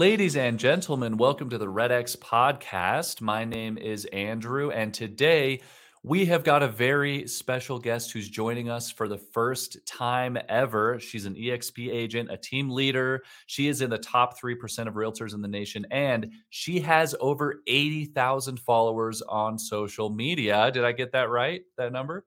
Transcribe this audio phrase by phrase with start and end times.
[0.00, 3.20] Ladies and gentlemen, welcome to the Red X podcast.
[3.20, 5.60] My name is Andrew, and today
[6.02, 10.98] we have got a very special guest who's joining us for the first time ever.
[11.00, 13.22] She's an EXP agent, a team leader.
[13.44, 17.60] She is in the top 3% of realtors in the nation, and she has over
[17.66, 20.70] 80,000 followers on social media.
[20.72, 21.60] Did I get that right?
[21.76, 22.24] That number?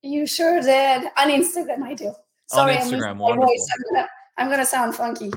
[0.00, 1.04] You sure did.
[1.18, 2.14] On Instagram, I do.
[2.46, 3.52] Sorry, on Instagram, wonderful.
[3.52, 5.30] I'm gonna, I'm gonna sound funky.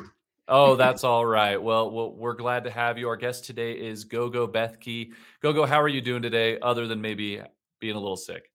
[0.50, 1.62] Oh, that's all right.
[1.62, 3.08] Well, well, we're glad to have you.
[3.08, 5.12] Our guest today is Gogo Bethke.
[5.42, 7.40] Gogo, how are you doing today, other than maybe
[7.80, 8.50] being a little sick?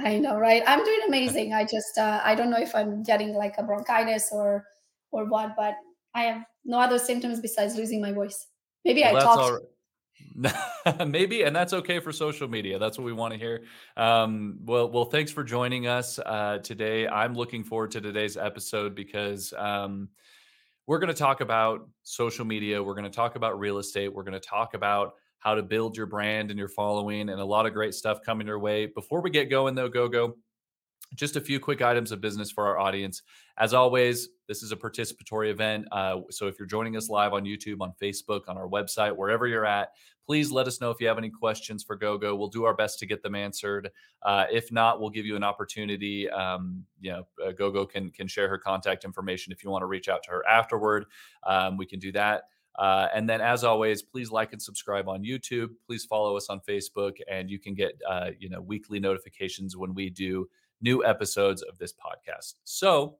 [0.00, 0.62] I know, right?
[0.66, 1.54] I'm doing amazing.
[1.54, 4.64] I just uh, I don't know if I'm getting like a bronchitis or
[5.12, 5.74] or what, but
[6.14, 8.48] I have no other symptoms besides losing my voice.
[8.84, 9.52] Maybe well, I talk.
[9.52, 9.62] Right.
[11.06, 12.78] Maybe, and that's okay for social media.
[12.78, 13.62] That's what we want to hear.
[13.96, 17.06] Um, well, well, thanks for joining us uh, today.
[17.06, 20.08] I'm looking forward to today's episode because um,
[20.90, 22.82] we're going to talk about social media.
[22.82, 24.12] We're going to talk about real estate.
[24.12, 27.44] We're going to talk about how to build your brand and your following and a
[27.44, 28.86] lot of great stuff coming your way.
[28.86, 30.34] Before we get going, though, Gogo.
[31.14, 33.22] Just a few quick items of business for our audience.
[33.58, 35.86] As always, this is a participatory event.
[35.90, 39.46] Uh, so if you're joining us live on YouTube, on Facebook, on our website, wherever
[39.46, 39.90] you're at,
[40.24, 42.36] please let us know if you have any questions for GoGo.
[42.36, 43.90] We'll do our best to get them answered.
[44.22, 46.30] Uh, if not, we'll give you an opportunity.
[46.30, 49.86] Um, you know, uh, GoGo can can share her contact information if you want to
[49.86, 51.06] reach out to her afterward.
[51.44, 52.44] Um, we can do that.
[52.78, 55.70] Uh, and then, as always, please like and subscribe on YouTube.
[55.84, 59.94] Please follow us on Facebook, and you can get uh, you know weekly notifications when
[59.94, 60.48] we do
[60.80, 62.54] new episodes of this podcast.
[62.64, 63.16] So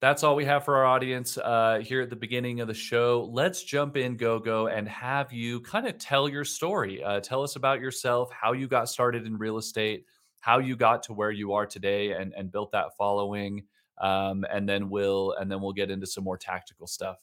[0.00, 3.28] that's all we have for our audience uh, here at the beginning of the show.
[3.32, 7.02] Let's jump in, Gogo, and have you kind of tell your story.
[7.02, 10.04] Uh, tell us about yourself, how you got started in real estate,
[10.40, 13.64] how you got to where you are today, and and built that following.
[13.98, 17.16] Um, and then we'll and then we'll get into some more tactical stuff.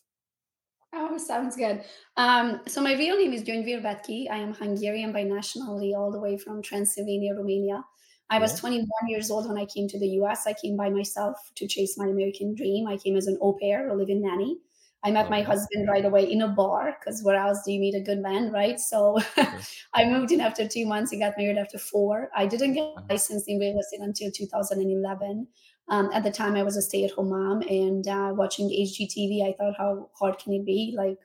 [0.94, 1.84] Oh, sounds good.
[2.18, 4.30] Um, so my real name is Gyöngyvér Bethke.
[4.30, 7.84] I am Hungarian by nationality, all the way from Transylvania, Romania.
[8.32, 10.48] I was 21 years old when I came to the US.
[10.48, 12.88] I came by myself to chase my American dream.
[12.88, 14.58] I came as an au pair, a living nanny.
[15.04, 17.96] I met my husband right away in a bar because where else do you meet
[17.96, 18.80] a good man, right?
[18.80, 19.20] So
[19.94, 21.12] I moved in after two months.
[21.14, 22.30] I got married after four.
[22.36, 23.06] I didn't get uh-huh.
[23.10, 25.48] licensed in real estate until 2011.
[25.90, 29.44] Um, at the time, I was a stay-at-home mom and uh, watching HGTV.
[29.44, 30.94] I thought, how hard can it be?
[30.96, 31.18] Like,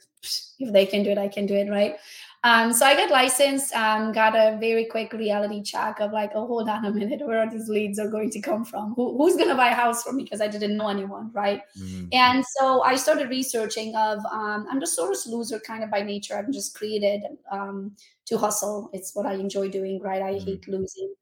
[0.58, 1.96] if they can do it, I can do it, right?
[2.46, 6.46] Um, so I got licensed, um, got a very quick reality check of like, oh,
[6.46, 8.94] hold on a minute, where are these leads are going to come from?
[8.94, 10.22] Who, who's going to buy a house for me?
[10.22, 11.62] Because I didn't know anyone, right?
[11.76, 12.06] Mm-hmm.
[12.12, 16.02] And so I started researching of, um, I'm just sort of loser kind of by
[16.02, 16.38] nature.
[16.38, 17.96] I'm just created um,
[18.26, 18.90] to hustle.
[18.92, 20.22] It's what I enjoy doing, right?
[20.22, 20.46] I mm-hmm.
[20.46, 21.14] hate losing.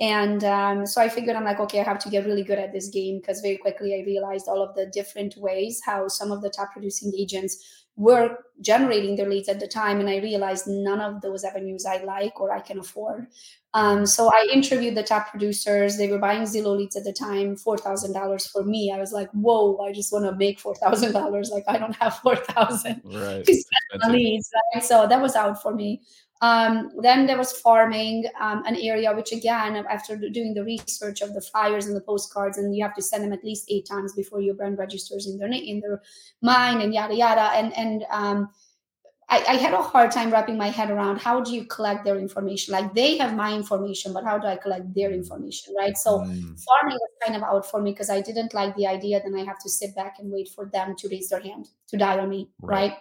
[0.00, 2.72] And um, so I figured I'm like, okay, I have to get really good at
[2.72, 6.40] this game because very quickly I realized all of the different ways how some of
[6.40, 11.00] the top producing agents were generating their leads at the time and i realized none
[11.00, 13.26] of those avenues i like or i can afford.
[13.74, 15.98] Um, so i interviewed the top producers.
[15.98, 18.92] They were buying zillow leads at the time $4000 for me.
[18.94, 23.02] I was like whoa i just want to make $4000 like i don't have 4000
[23.04, 23.48] right.
[24.08, 24.84] leads right?
[24.84, 26.00] so that was out for me
[26.40, 31.34] um, then there was farming, um, an area which, again, after doing the research of
[31.34, 34.14] the flyers and the postcards, and you have to send them at least eight times
[34.14, 36.00] before your brand registers in their in their
[36.40, 37.50] mind, and yada yada.
[37.56, 38.50] And and um,
[39.28, 42.18] I, I, had a hard time wrapping my head around how do you collect their
[42.18, 42.72] information?
[42.72, 45.98] Like they have my information, but how do I collect their information, right?
[45.98, 46.64] So mm.
[46.64, 49.20] farming was kind of out for me because I didn't like the idea.
[49.22, 51.98] Then I have to sit back and wait for them to raise their hand to
[51.98, 52.90] dial me, right?
[52.90, 52.98] right?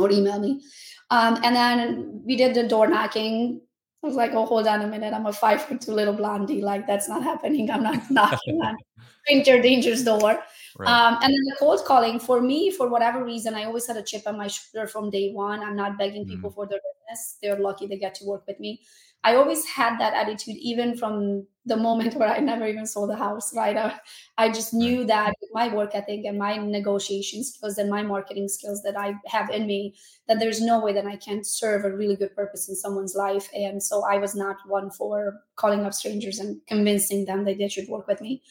[0.00, 0.62] Or email me.
[1.10, 3.60] Um, and then we did the door knocking.
[4.02, 5.12] I was like, oh, hold on a minute.
[5.12, 6.62] I'm a five foot two little blondie.
[6.62, 7.70] Like, that's not happening.
[7.70, 8.76] I'm not knocking on
[9.24, 10.42] Stranger Danger's door.
[10.78, 10.88] Right.
[10.88, 14.02] Um, and then the cold calling for me, for whatever reason, I always had a
[14.02, 15.62] chip on my shoulder from day one.
[15.62, 16.54] I'm not begging people mm.
[16.54, 17.36] for their business.
[17.42, 18.80] They're lucky they get to work with me.
[19.22, 23.16] I always had that attitude, even from the moment where I never even saw the
[23.16, 23.76] house, right?
[23.76, 23.98] I,
[24.38, 28.82] I just knew that my work ethic and my negotiation skills and my marketing skills
[28.82, 29.94] that I have in me,
[30.26, 33.50] that there's no way that I can't serve a really good purpose in someone's life.
[33.54, 37.68] And so I was not one for calling up strangers and convincing them that they
[37.68, 38.42] should work with me.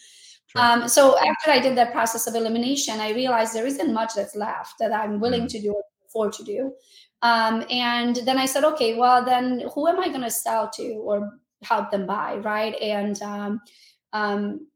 [0.45, 0.61] Sure.
[0.61, 4.35] Um, so after I did that process of elimination, I realized there isn't much that's
[4.35, 5.49] left that I'm willing Mm.
[5.49, 6.73] to do or afford to do.
[7.21, 10.93] Um, and then I said, okay, well, then who am I going to sell to
[10.93, 12.75] or help them buy, right?
[12.81, 13.61] And um,
[14.13, 14.67] um,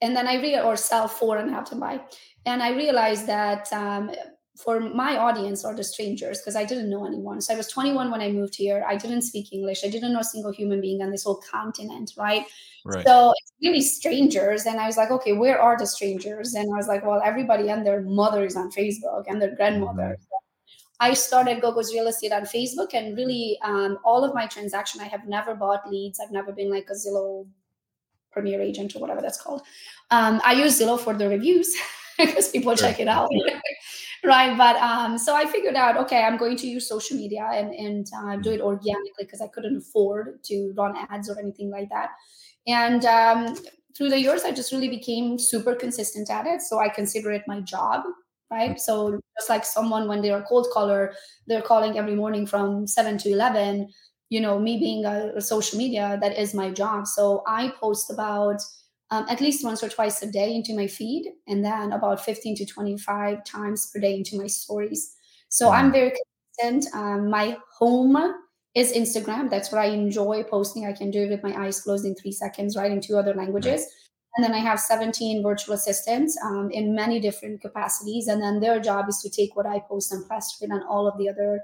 [0.00, 2.00] and then I real or sell for and help them buy.
[2.46, 4.12] And I realized that um,
[4.56, 7.40] for my audience or the strangers, because I didn't know anyone.
[7.40, 8.84] So I was 21 when I moved here.
[8.88, 9.84] I didn't speak English.
[9.84, 12.44] I didn't know a single human being on this whole continent, right?
[12.84, 13.06] Right.
[13.06, 14.66] So it's really strangers.
[14.66, 16.54] And I was like, okay, where are the strangers?
[16.54, 20.16] And I was like, well, everybody and their mother is on Facebook and their grandmother.
[21.00, 25.04] I started GoGo's Real Estate on Facebook, and really, um, all of my transaction, I
[25.04, 26.18] have never bought leads.
[26.20, 27.46] I've never been like a Zillow
[28.32, 29.62] Premier Agent or whatever that's called.
[30.10, 31.74] Um, I use Zillow for the reviews
[32.18, 32.88] because people Sure.
[32.88, 33.30] check it out,
[34.24, 34.56] right?
[34.58, 38.06] But um, so I figured out, okay, I'm going to use social media and and
[38.16, 38.54] uh, do Mm.
[38.54, 42.10] it organically because I couldn't afford to run ads or anything like that.
[42.66, 43.56] And um,
[43.96, 46.60] through the years, I just really became super consistent at it.
[46.62, 48.56] So I consider it my job, Mm.
[48.56, 48.80] right?
[48.80, 51.14] So just like someone when they're a cold caller,
[51.46, 53.88] they're calling every morning from seven to eleven.
[54.30, 57.06] You know, me being a, a social media, that is my job.
[57.06, 58.60] So I post about
[59.10, 62.54] um, at least once or twice a day into my feed, and then about fifteen
[62.56, 65.14] to twenty-five times per day into my stories.
[65.48, 65.92] So I'm Mm.
[65.92, 66.12] very
[66.60, 66.94] consistent.
[66.94, 68.16] Um, my home
[68.74, 69.48] is Instagram.
[69.48, 70.84] That's what I enjoy posting.
[70.86, 73.34] I can do it with my eyes closed in three seconds, right, in two other
[73.80, 74.07] Right.
[74.38, 78.28] And then I have 17 virtual assistants um, in many different capacities.
[78.28, 81.08] And then their job is to take what I post and plaster it on all
[81.08, 81.60] of the other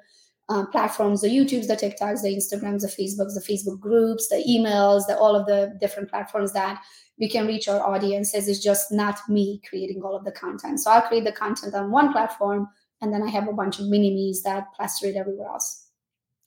[0.48, 5.06] uh, platforms the YouTubes, the TikToks, the Instagrams, the Facebooks, the Facebook groups, the emails,
[5.06, 6.82] the, all of the different platforms that
[7.16, 8.48] we can reach our audiences.
[8.48, 10.80] It's just not me creating all of the content.
[10.80, 12.68] So I'll create the content on one platform,
[13.00, 15.86] and then I have a bunch of mini me's that plaster it everywhere else.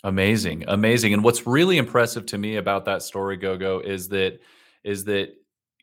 [0.03, 1.13] Amazing, amazing.
[1.13, 4.41] And what's really impressive to me about that story, Gogo, is that
[4.83, 5.33] is that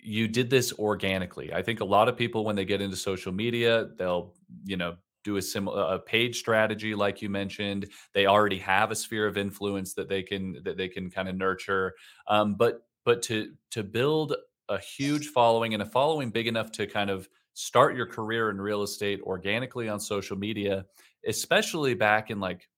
[0.04, 1.52] you did this organically.
[1.52, 4.34] I think a lot of people when they get into social media, they'll,
[4.64, 7.88] you know, do a similar a page strategy like you mentioned.
[8.12, 11.36] They already have a sphere of influence that they can that they can kind of
[11.36, 11.94] nurture.
[12.28, 14.36] Um, but but to to build
[14.68, 18.60] a huge following and a following big enough to kind of start your career in
[18.60, 20.84] real estate organically on social media,
[21.26, 22.68] especially back in like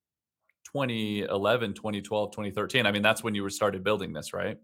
[0.65, 2.87] 2011, 2012, 2013.
[2.87, 4.59] I mean, that's when you were started building this, right?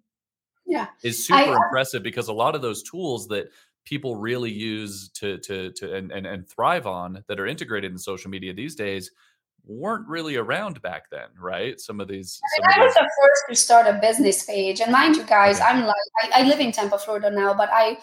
[0.66, 0.88] Yeah.
[1.02, 3.46] Is I super uh impressive because a lot of those tools that
[3.84, 7.98] people really use to to to and and, and thrive on that are integrated in
[7.98, 9.10] social media these days
[9.64, 11.80] weren't really around back then, right?
[11.80, 14.80] Some of these some of I was these the first to start a business page,
[14.80, 15.68] and mind you, guys, Okay.
[15.68, 17.98] I'm like I, I live in Tampa, Florida now, but I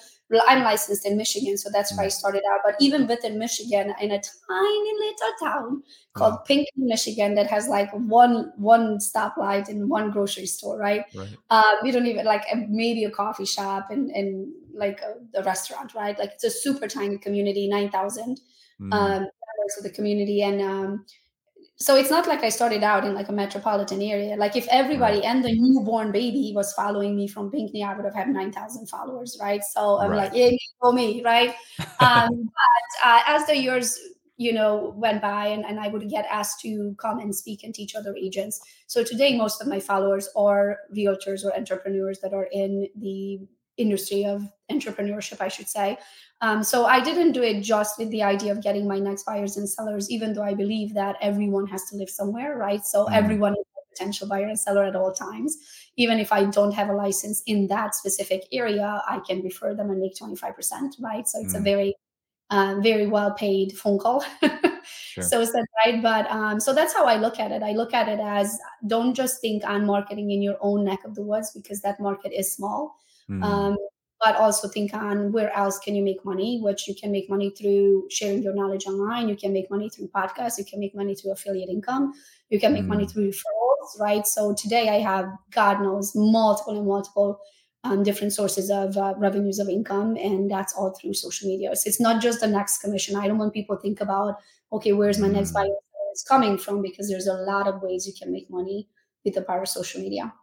[0.48, 2.12] I'm licensed in Michigan, so that's where I Mm.
[2.12, 2.60] started out.
[2.64, 5.84] But even within Michigan, in a tiny little town
[6.14, 11.04] called Pinckney, Michigan, that has like one one stoplight and one grocery store, right?
[11.16, 11.28] right.
[11.50, 15.94] Uh, we don't even like maybe a coffee shop and and like a, a restaurant,
[15.96, 16.18] right?
[16.18, 18.40] Like it's a super tiny community, nine thousand
[18.80, 18.94] Mm.
[18.94, 21.06] um, members of the community, and um,
[21.82, 24.36] so it's not like I started out in like a metropolitan area.
[24.36, 25.26] Like if everybody Right.
[25.26, 28.88] and the newborn baby was following me from Pinckney, I would have had nine thousand
[28.88, 29.64] followers, right?
[29.64, 31.56] So I'm like, yeah, for me, right?
[32.02, 34.00] Um, but uh, as the years
[34.38, 37.74] you know went by, and, and I would get asked to come and speak and
[37.74, 38.62] teach other agents.
[38.88, 43.40] So today, most of my followers are realtors or entrepreneurs that are in the
[43.80, 45.98] industry of entrepreneurship, I should say.
[46.42, 49.58] Um, so I didn't do it just with the idea of getting my next buyers
[49.58, 52.86] and sellers, even though I believe that everyone has to live somewhere, right?
[52.86, 53.14] So Mm.
[53.14, 55.58] everyone is a potential buyer and seller at all times.
[55.98, 59.90] Even if I don't have a license in that specific area, I can refer them
[59.90, 61.28] and make 25%, right?
[61.28, 61.64] So it's a Mm.
[61.64, 61.96] very,
[62.52, 64.24] um, very well paid phone call.
[64.84, 65.24] Sure.
[65.24, 66.02] so is that right?
[66.02, 67.62] But um, so that's how I look at it.
[67.62, 68.58] I look at it as
[68.88, 72.32] don't just think on marketing in your own neck of the woods because that market
[72.32, 72.96] is small
[73.30, 73.42] Mm.
[73.42, 73.78] um,
[74.22, 77.50] but also think on where else can you make money which you can make money
[77.52, 81.16] through sharing your knowledge online you can make money through podcasts you can make money
[81.16, 82.14] through affiliate income
[82.50, 83.12] you can make money Mm.
[83.12, 87.40] through referrals right so today i have god knows multiple and multiple
[87.86, 91.88] um, different sources of uh, revenues of income and that's all through social media so
[91.88, 94.36] it's not just the next commission i don't want people to think about
[94.74, 95.54] okay where's my next Mm.
[95.54, 95.76] buyer
[96.14, 98.90] is coming from because there's a lot of ways you can make money
[99.24, 100.34] with the power of social media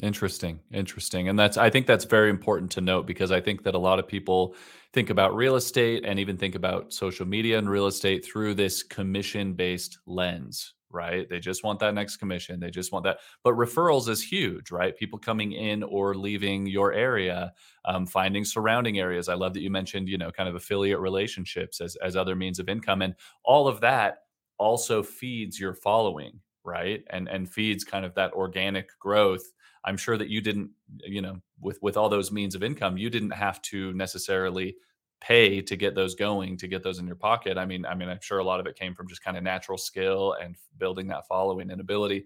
[0.00, 1.28] Interesting, interesting.
[1.28, 3.98] And that's I think that's very important to note because I think that a lot
[3.98, 4.54] of people
[4.94, 8.82] think about real estate and even think about social media and real estate through this
[8.82, 11.28] commission-based lens, right?
[11.28, 12.58] They just want that next commission.
[12.58, 13.18] They just want that.
[13.44, 14.96] But referrals is huge, right?
[14.96, 17.52] People coming in or leaving your area,
[17.84, 19.28] um, finding surrounding areas.
[19.28, 22.58] I love that you mentioned, you know, kind of affiliate relationships as as other means
[22.58, 24.20] of income, and all of that
[24.58, 27.04] also feeds your following, right?
[27.10, 29.52] And and feeds kind of that organic growth
[29.84, 30.70] I'm sure that you didn't,
[31.04, 34.76] you know, with with all those means of income, you didn't have to necessarily
[35.20, 37.56] pay to get those going, to get those in your pocket.
[37.56, 39.42] I mean, I mean, I'm sure a lot of it came from just kind of
[39.42, 42.24] natural skill and building that following and ability.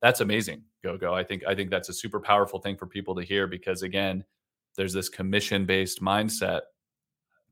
[0.00, 1.14] That's amazing, Gogo.
[1.14, 4.24] I think I think that's a super powerful thing for people to hear because again,
[4.76, 6.62] there's this commission based mindset.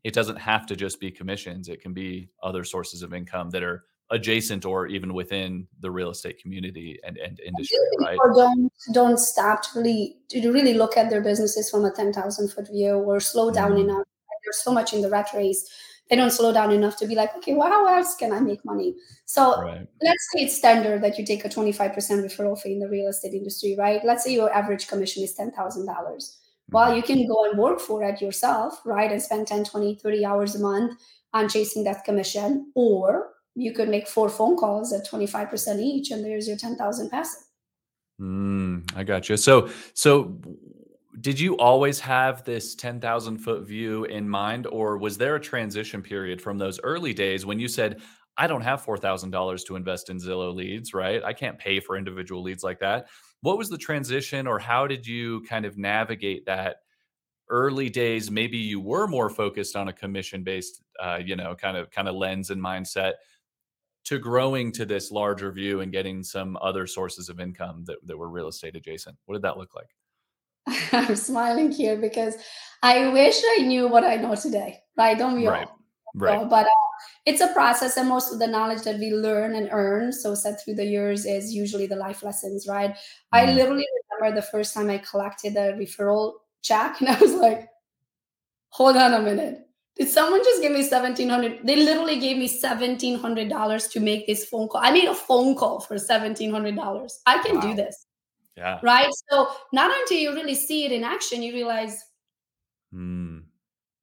[0.05, 1.69] It doesn't have to just be commissions.
[1.69, 6.11] It can be other sources of income that are adjacent or even within the real
[6.11, 8.19] estate community and, and industry, right?
[8.35, 12.51] don't don't stop to really to really look at their businesses from a ten thousand
[12.53, 13.85] foot view or slow down mm.
[13.85, 14.05] enough.
[14.45, 15.67] There's so much in the rat race.
[16.11, 18.63] They don't slow down enough to be like, okay, well, how else can I make
[18.63, 18.95] money?
[19.25, 19.89] So right.
[20.03, 23.33] let's say it's standard that you take a 25% referral fee in the real estate
[23.33, 24.05] industry, right?
[24.05, 26.37] Let's say your average commission is $10,000.
[26.69, 26.97] Well, mm-hmm.
[26.97, 29.11] you can go and work for it yourself, right?
[29.11, 31.01] And spend 10, 20, 30 hours a month
[31.33, 32.71] on chasing that commission.
[32.75, 37.43] Or you could make four phone calls at 25% each and there's your 10,000 passive.
[38.21, 39.37] Mm, I got you.
[39.37, 40.41] So, so
[41.21, 46.03] did you always have this 10,000 foot view in mind, or was there a transition
[46.03, 48.01] period from those early days when you said,
[48.37, 51.23] I don't have $4,000 to invest in Zillow leads, right?
[51.23, 53.07] I can't pay for individual leads like that.
[53.43, 56.79] What was the transition, or how did you kind of navigate that
[57.49, 58.31] early days?
[58.31, 62.09] Maybe you were more focused on a commission based, uh, you know, kind of kind
[62.09, 63.13] of lens and mindset
[64.05, 68.17] to growing to this larger view and getting some other sources of income that, that
[68.17, 69.17] were real estate adjacent.
[69.25, 69.89] What did that look like?
[70.93, 72.37] I'm smiling here because
[72.83, 75.17] I wish I knew what I know today, right?
[75.17, 75.67] Don't we right.
[75.67, 75.79] all?
[76.17, 76.49] Right.
[76.49, 76.71] but uh,
[77.27, 80.63] it's a process, and most of the knowledge that we learn and earn, so set
[80.63, 82.91] through the years, is usually the life lessons, right?
[82.91, 82.97] Mm.
[83.33, 83.87] I literally
[84.21, 87.69] remember the first time I collected a referral check, and I was like,
[88.69, 89.64] hold on a minute.
[89.97, 91.61] Did someone just give me seventeen hundred?
[91.65, 94.81] They literally gave me seventeen hundred dollars to make this phone call.
[94.83, 97.21] I made a phone call for seventeen hundred dollars.
[97.27, 97.61] I can wow.
[97.63, 98.07] do this.
[98.57, 98.81] Yeah.
[98.83, 99.09] Right.
[99.31, 102.03] So not until you really see it in action, you realize
[102.93, 103.39] hmm.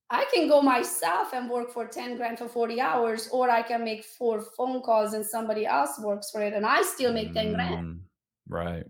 [0.10, 3.86] I can go myself and work for 10 grand for 40 hours, or I can
[3.86, 7.54] make four phone calls and somebody else works for it and I still make 10
[7.54, 7.80] grand.
[7.80, 7.94] Hmm.
[8.50, 8.86] Right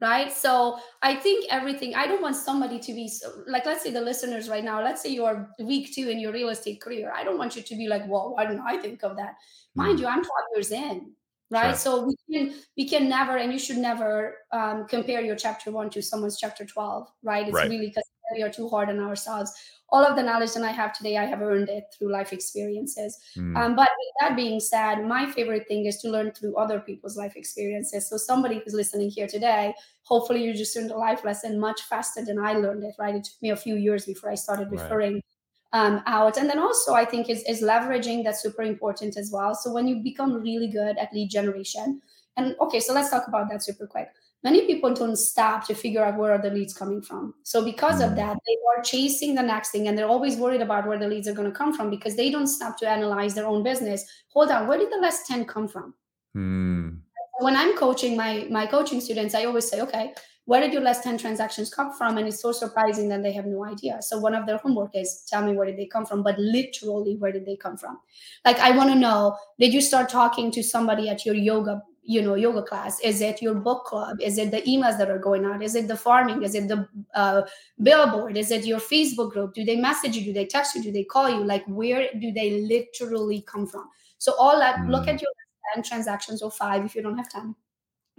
[0.00, 3.90] right so i think everything i don't want somebody to be so, like let's say
[3.90, 7.22] the listeners right now let's say you're week two in your real estate career i
[7.22, 9.34] don't want you to be like well why didn't i think of that
[9.74, 10.02] mind mm.
[10.02, 11.12] you i'm 12 years in
[11.50, 11.76] right sure.
[11.76, 15.90] so we can we can never and you should never um, compare your chapter one
[15.90, 17.68] to someone's chapter 12 right it's right.
[17.68, 19.52] really because we are too hard on ourselves
[19.92, 23.18] all of the knowledge that I have today, I have earned it through life experiences.
[23.36, 23.56] Mm.
[23.56, 27.16] Um, but with that being said, my favorite thing is to learn through other people's
[27.16, 28.08] life experiences.
[28.08, 32.24] So somebody who's listening here today, hopefully you just learned a life lesson much faster
[32.24, 32.94] than I learned it.
[32.98, 33.16] Right?
[33.16, 35.14] It took me a few years before I started referring.
[35.14, 35.24] Right.
[35.72, 39.54] Um, out and then also i think is, is leveraging that's super important as well
[39.54, 42.02] so when you become really good at lead generation
[42.36, 44.08] and okay so let's talk about that super quick
[44.42, 47.34] many people don't stop to figure out where are the leads coming from.
[47.42, 48.16] So because of mm.
[48.16, 51.28] that, they are chasing the next thing and they're always worried about where the leads
[51.28, 54.04] are going to come from because they don't stop to analyze their own business.
[54.28, 55.94] Hold on, where did the last 10 come from?
[56.36, 56.98] Mm.
[57.40, 60.12] When I'm coaching my my coaching students, I always say, okay,
[60.44, 62.18] where did your last 10 transactions come from?
[62.18, 63.98] And it's so surprising that they have no idea.
[64.02, 67.16] So one of their homework is tell me where did they come from, but literally
[67.16, 67.98] where did they come from?
[68.44, 72.22] Like I want to know, did you start talking to somebody at your yoga you
[72.22, 73.00] know yoga class?
[73.00, 74.18] Is it your book club?
[74.20, 75.62] Is it the emails that are going out?
[75.62, 76.42] Is it the farming?
[76.42, 77.42] Is it the uh,
[77.82, 78.36] billboard?
[78.36, 79.54] Is it your facebook group?
[79.54, 80.24] Do they message you?
[80.24, 80.82] Do they text you?
[80.82, 81.44] Do they call you?
[81.44, 83.88] Like where do they literally come from?
[84.18, 84.90] So all that mm.
[84.90, 85.30] look at your
[85.74, 87.54] 10 transactions or five if you don't have time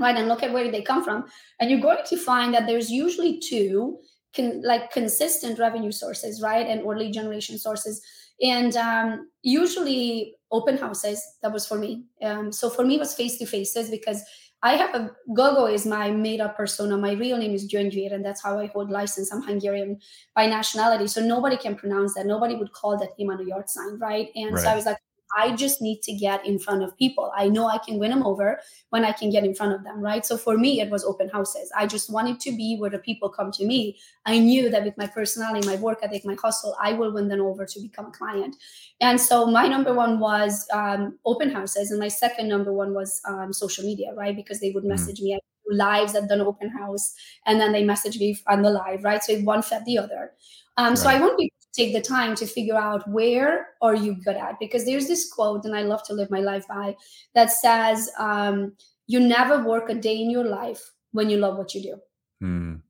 [0.01, 0.17] right?
[0.17, 1.25] And look at where they come from.
[1.59, 3.99] And you're going to find that there's usually two
[4.33, 6.65] can like consistent revenue sources right?
[6.65, 8.01] And or lead generation sources
[8.41, 12.05] and um, usually open houses that was for me.
[12.21, 14.23] Um, so for me it was face to faces because
[14.63, 16.97] i have a gogo is my made up persona.
[16.97, 19.31] My real name is Gyöngyvér, and that's how i hold license.
[19.31, 19.99] I'm hungarian
[20.35, 21.07] by nationality.
[21.07, 22.27] So nobody can pronounce that.
[22.27, 24.29] Nobody would call that name on a yard sign right?
[24.35, 24.63] And right.
[24.63, 24.97] so i was like
[25.37, 27.31] I just need to get in front of people.
[27.35, 28.59] I know I can win them over
[28.89, 30.25] when I can get in front of them, right?
[30.25, 31.71] So for me, it was open houses.
[31.75, 33.97] I just wanted to be where the people come to me.
[34.25, 37.41] I knew that with my personality, my work ethic, my hustle, I will win them
[37.41, 38.55] over to become a client.
[38.99, 43.21] And so my number one was um, open houses, and my second number one was
[43.27, 44.35] um, social media, right?
[44.35, 44.89] Because they would mm.
[44.89, 47.13] message me lives at an open house,
[47.45, 49.23] and then they message me on the live, right?
[49.23, 50.31] So one fed the other.
[50.77, 50.97] Um, right.
[50.97, 54.59] So I want people take the time to figure out where are you good at
[54.59, 56.95] because there's this quote and i love to live my life by
[57.33, 58.73] that says um,
[59.07, 61.95] you never work a day in your life when you love what you do
[62.43, 62.81] mm.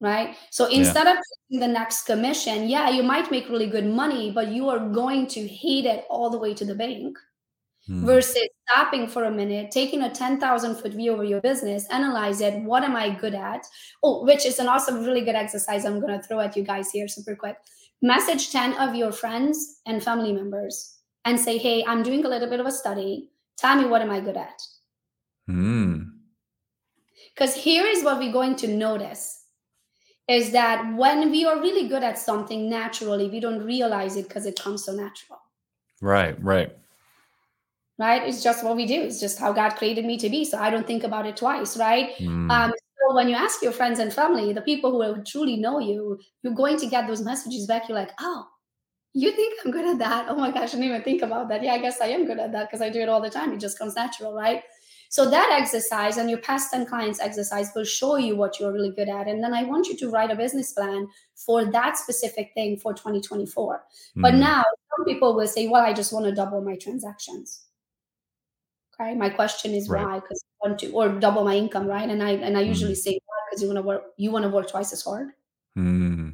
[0.00, 1.12] right so instead yeah.
[1.12, 1.18] of
[1.50, 5.46] the next commission yeah you might make really good money but you are going to
[5.46, 7.16] hate it all the way to the bank
[7.86, 8.04] Hmm.
[8.04, 12.60] versus stopping for a minute, taking a 10,000 foot view over your business, analyze it.
[12.64, 13.64] What am I good at?
[14.02, 16.90] Oh, which is an awesome, really good exercise I'm going to throw at you guys
[16.90, 17.56] here super quick.
[18.02, 22.50] Message 10 of your friends and family members and say, Hey, I'm doing a little
[22.50, 23.30] bit of a study.
[23.56, 24.60] Tell me what am I good at?
[25.46, 26.02] Hmm.
[27.34, 29.44] Because here is what we're going to notice
[30.28, 34.44] is that when we are really good at something naturally, we don't realize it because
[34.44, 35.38] it comes so natural.
[36.02, 36.76] Right, right.
[37.98, 38.22] Right?
[38.28, 39.00] It's just what we do.
[39.02, 40.44] It's just how God created me to be.
[40.44, 42.14] So I don't think about it twice, right?
[42.18, 42.50] Hmm.
[42.50, 45.78] Um, so when you ask your friends and family, the people who will truly know
[45.78, 47.88] you, you're going to get those messages back.
[47.88, 48.46] You're like, oh,
[49.14, 50.26] you think I'm good at that?
[50.28, 51.62] Oh my gosh, I didn't even think about that.
[51.62, 53.52] Yeah, I guess I am good at that because I do it all the time.
[53.54, 54.62] It just comes natural, right?
[55.08, 58.90] So that exercise and your past 10 clients exercise will show you what you're really
[58.90, 59.28] good at.
[59.28, 62.92] And then I want you to write a business plan for that specific thing for
[62.92, 63.84] 2024.
[64.16, 64.40] But Hmm.
[64.40, 64.64] now
[64.96, 67.65] some people will say, well, I just want to double my transactions.
[69.00, 69.14] Okay.
[69.14, 70.06] My question is Right.
[70.06, 70.20] why?
[70.20, 72.08] Because I want to, or double my income, right?
[72.08, 73.00] And I and I usually Hmm.
[73.04, 75.32] say because you want to work, you want to work twice as hard.
[75.76, 76.30] Hmm.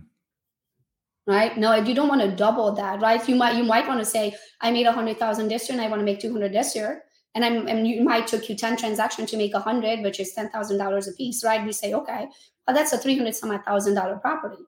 [1.27, 1.57] Right?
[1.57, 3.27] No, you don't want to double that, right?
[3.29, 5.85] You might you might want to say, I made a hundred thousand this year and
[5.85, 7.05] I want to make 200 this year.
[7.35, 10.33] And I'm and you might took you 10 transactions to make a hundred, which is
[10.35, 11.65] ten thousand dollars a piece, right?
[11.65, 12.27] We say, okay,
[12.67, 14.63] well, that's a three hundred some thousand dollar property,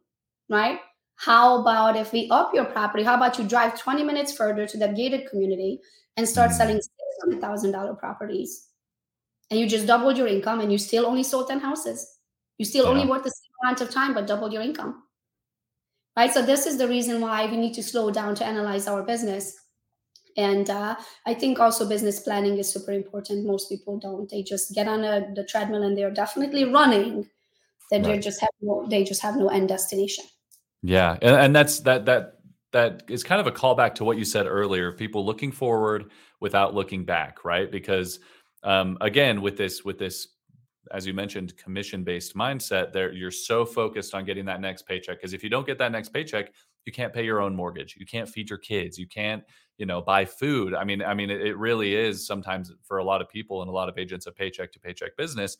[0.48, 0.78] right?
[1.16, 3.04] How about if we up your property?
[3.04, 5.80] How about you drive 20 minutes further to that gated community
[6.16, 6.56] and start Hmm.
[6.58, 6.92] selling six
[7.22, 8.68] hundred thousand dollar properties?
[9.50, 12.18] And you just doubled your income and you still only sold 10 houses.
[12.58, 13.10] You still only Yeah.
[13.10, 15.02] worked the same amount of time, but doubled your income
[16.16, 19.02] right so this is the reason why we need to slow down to analyze our
[19.02, 19.56] business
[20.36, 24.74] and uh, i think also business planning is super important most people don't they just
[24.74, 27.28] get on a, the treadmill and they're definitely running
[27.90, 30.24] that they just have no they just have no end destination
[30.86, 32.40] Yeah, and, and that's that that
[32.72, 34.92] that is kind of a callback to what you said earlier.
[34.92, 36.10] People looking forward
[36.40, 37.70] without looking back, right?
[37.70, 38.18] Because
[38.62, 40.28] um, again, with this with this,
[40.92, 45.16] as you mentioned, commission based mindset, there you're so focused on getting that next paycheck.
[45.18, 46.52] Because if you don't get that next paycheck,
[46.84, 49.42] you can't pay your own mortgage, you can't feed your kids, you can't
[49.78, 50.74] you know buy food.
[50.74, 53.70] I mean, I mean, it, it really is sometimes for a lot of people and
[53.70, 55.56] a lot of agents a paycheck to paycheck business.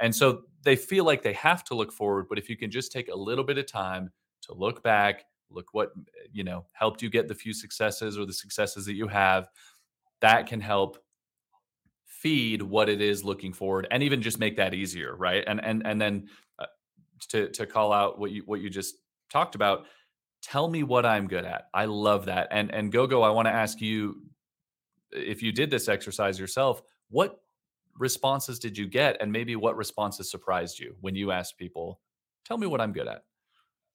[0.00, 2.90] And so they feel like they have to look forward, but if you can just
[2.90, 4.10] take a little bit of time
[4.46, 5.90] to look back, look what
[6.32, 9.48] you know helped you get the few successes or the successes that you have,
[10.20, 10.98] that can help
[12.06, 15.44] feed what it is looking forward and even just make that easier, right?
[15.46, 16.28] And and and then
[16.58, 16.66] uh,
[17.28, 18.96] to to call out what you what you just
[19.30, 19.86] talked about,
[20.42, 21.68] tell me what I'm good at.
[21.74, 22.48] I love that.
[22.50, 24.22] And and Gogo, I want to ask you
[25.12, 27.40] if you did this exercise yourself, what
[27.98, 32.00] responses did you get and maybe what responses surprised you when you asked people,
[32.44, 33.22] tell me what I'm good at?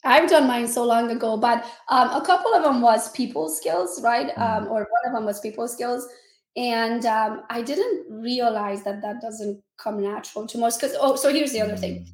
[0.05, 4.01] I've done mine so long ago but um, a couple of them was people skills
[4.03, 4.35] right?
[4.35, 6.07] Mm, um, or one of them was people skills.
[6.55, 11.33] And um, i didn't realize that that doesn't come natural to most because oh so
[11.33, 11.99] here's the other thing.
[11.99, 12.07] Mm,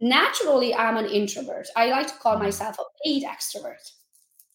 [0.00, 1.68] naturally i'm an introvert.
[1.76, 2.42] I like to call mm.
[2.42, 3.90] myself a paid extrovert.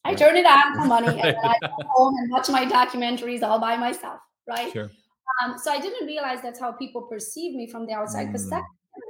[0.03, 3.41] I turn it on for money and then i go home and watch my documentaries
[3.41, 4.71] all by myself right?
[4.71, 4.91] Sure.
[5.43, 8.61] um, so i didn't realize that's how people perceive me from the outside because Mm,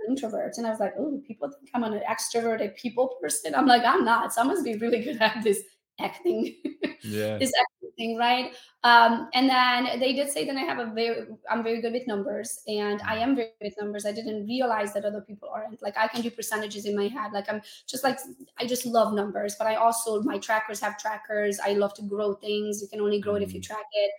[0.05, 3.55] an introvert and i was like oh people think i'm an extroverted people person.
[3.55, 4.33] I'm like i'm not.
[4.33, 5.61] So i must be really good at this
[5.99, 6.55] acting
[7.03, 7.39] yeah.
[7.39, 8.53] this acting thing right?
[8.83, 12.07] Um, and then they did say that i have a very i'm very good with
[12.07, 14.05] numbers and i Mm, am very good with numbers.
[14.05, 15.81] I didn't realize that other people aren't.
[15.81, 17.31] Like i can do percentages in my head.
[17.33, 18.19] Like i'm just like
[18.59, 21.59] i just love numbers but i also my trackers have trackers.
[21.59, 22.81] I love to grow things.
[22.81, 24.11] You can only grow it if you mm, track it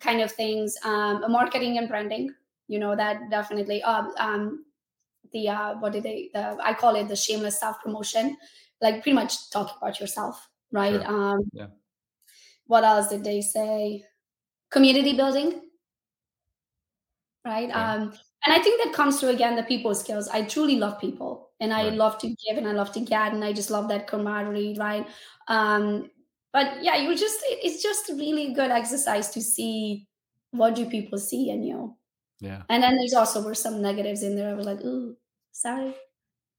[0.00, 0.76] kind of things.
[0.84, 2.34] Um, marketing and branding
[2.66, 4.64] you know that definitely um, um,
[5.34, 8.36] the uh, what do they the i call it the shameless self promotion
[8.80, 11.08] like pretty much talking about yourself right Sure.
[11.08, 11.68] um Yeah.
[12.66, 14.04] what else did they say
[14.70, 15.62] community building
[17.44, 17.92] right Okay.
[17.92, 18.02] um
[18.46, 21.72] and i think that comes to again the people skills i truly love people and
[21.72, 21.94] i Right.
[22.02, 25.06] love to give and i love to get and i just love that camaraderie right
[25.48, 26.10] um
[26.52, 30.08] but yeah you just it's just a really good exercise to see
[30.50, 31.96] what do people see in you
[32.40, 32.62] Yeah.
[32.68, 35.16] and then there's also were some negatives in there i was like ooh
[35.54, 35.94] sorry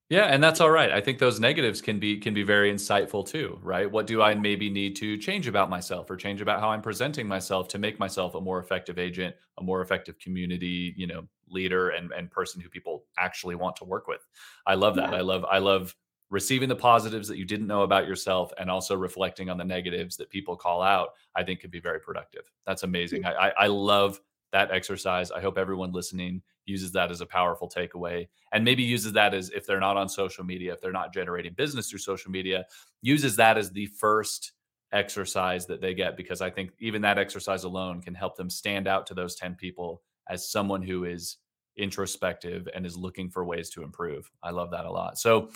[0.10, 0.92] Yeah, and that's all right.
[0.92, 3.92] I think those negatives can be can be very insightful too, right?
[3.92, 7.28] What do I maybe need to change about myself or change about how I'm presenting
[7.28, 11.90] myself to make myself a more effective agent, a more effective community, you know, leader
[11.90, 14.22] and and person who people actually want to work with.
[14.68, 15.12] I love that.
[15.12, 15.96] yeah I love I love
[16.30, 20.18] receiving the positives that you didn't know about yourself and also reflecting on the negatives
[20.18, 21.10] that people call out.
[21.36, 22.46] I think can be very productive.
[22.68, 23.24] That's amazing.
[23.24, 23.36] Mm.
[23.36, 25.32] I I, I love that exercise.
[25.32, 29.50] I hope everyone listening uses that as a powerful takeaway and maybe uses that as
[29.52, 32.66] if they're not on social media, if they're not generating business through social media,
[33.02, 34.54] uses that as the first
[34.92, 38.88] exercise that they get because I think even that exercise alone can help them stand
[38.88, 41.38] out to those 10 people as someone who is
[41.78, 44.30] introspective and is looking for ways to improve.
[44.42, 45.18] I love that a lot.
[45.18, 45.50] So,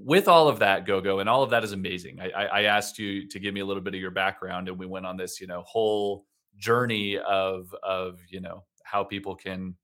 [0.00, 2.20] with all of that, Gogo, and all of that is amazing.
[2.20, 4.86] I, I, asked you to give me a little bit of your background, and we
[4.86, 6.24] went on this, you know, whole
[6.56, 9.74] journey of of you know how people can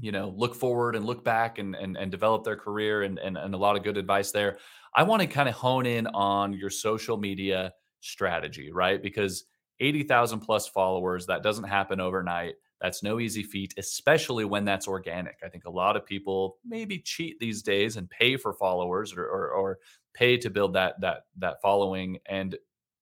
[0.00, 3.36] you know look forward and look back and and, and develop their career and, and
[3.36, 4.58] and a lot of good advice there.
[4.94, 9.02] I want to kind of hone in on your social media strategy right?
[9.02, 9.44] Because
[9.80, 12.54] 80000 plus followers that doesn't happen overnight.
[12.80, 15.38] That's no easy feat especially when that's organic.
[15.44, 19.24] I think a lot of people maybe cheat these days and pay for followers or,
[19.24, 19.78] or, or
[20.14, 22.18] pay to build that that that following.
[22.26, 22.56] And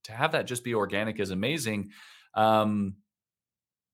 [0.04, 1.90] to have that just be organic is amazing.
[2.34, 2.94] Um,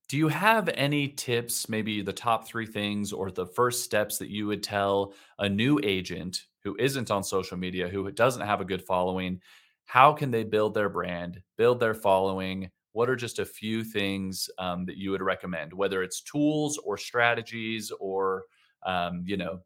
[0.08, 4.30] do you have any tips, maybe the top three things or the first steps that
[4.30, 8.64] you would tell a new agent who isn't on social media, who doesn't have a
[8.64, 9.40] good following?
[9.86, 12.70] How can they build their brand, build their following?
[12.92, 16.96] What are just a few things um, that you would recommend, whether it's tools or
[16.96, 18.44] strategies or,
[18.84, 19.60] um, you know,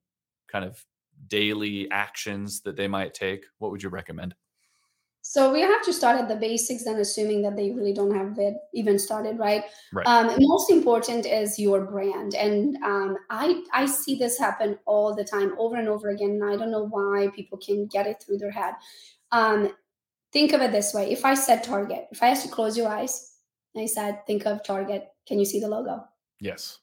[0.49, 0.85] kind of
[1.27, 3.45] daily actions that they might take?
[3.59, 4.35] What would you recommend?
[5.23, 8.39] So we have to start at the basics and assuming that they really don't have
[8.39, 9.65] it even started, right?
[9.93, 10.07] Right.
[10.07, 15.25] Um, most important is your brand, and um, I I see this happen all the
[15.25, 16.41] time, over and over again.
[16.41, 18.75] And I don't know why people can get it through their head.
[19.31, 19.75] Um,
[20.33, 22.79] think of it this way: if I said Target, if I asked you to close
[22.79, 23.29] your eyes,
[23.79, 26.05] I said, think of Target, can you see the logo?
[26.41, 26.79] Yes.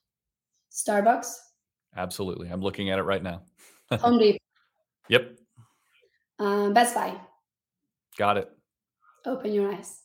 [0.72, 1.34] Starbucks.
[1.96, 3.42] Absolutely, I'm looking at it right now.
[3.92, 4.38] Home Depot.
[5.10, 5.38] Yep.
[6.40, 7.16] Um, Best Buy.
[8.18, 8.50] Got it.
[9.26, 10.02] Open your eyes.